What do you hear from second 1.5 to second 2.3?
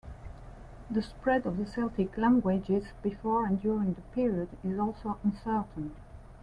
the Celtic